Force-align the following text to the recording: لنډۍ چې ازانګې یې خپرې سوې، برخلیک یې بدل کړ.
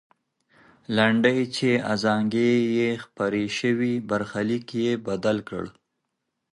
لنډۍ 0.95 1.39
چې 1.55 1.69
ازانګې 1.93 2.51
یې 2.77 2.89
خپرې 3.03 3.45
سوې، 3.59 3.93
برخلیک 4.09 4.67
یې 4.83 4.91
بدل 5.07 5.37
کړ. 5.49 5.65